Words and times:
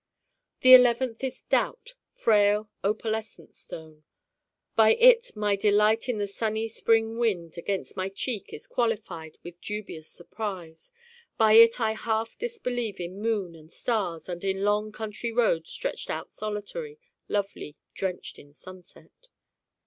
the 0.61 0.73
eleventh 0.73 1.23
is 1.23 1.41
Doubt, 1.43 1.93
frail 2.11 2.71
opalescent 2.83 3.53
stone 3.53 4.03
by 4.75 4.95
it 4.95 5.35
my 5.35 5.55
delight 5.55 6.09
in 6.09 6.17
the 6.17 6.25
sunny 6.25 6.67
Spring 6.67 7.19
wind 7.19 7.55
against 7.55 7.95
my 7.95 8.09
cheek 8.09 8.51
is 8.51 8.65
qualified 8.65 9.37
with 9.43 9.61
dubious 9.61 10.09
surprise: 10.09 10.89
by 11.37 11.53
it 11.53 11.79
I 11.79 11.91
half 11.91 12.35
disbelieve 12.35 12.99
in 12.99 13.21
moon 13.21 13.53
and 13.53 13.71
stars 13.71 14.27
and 14.27 14.43
in 14.43 14.63
long 14.63 14.91
country 14.91 15.31
roads 15.31 15.69
stretched 15.69 16.09
out 16.09 16.31
solitary, 16.31 16.97
lovely, 17.27 17.75
drenched 17.93 18.39
in 18.39 18.53
sunset. 18.53 19.29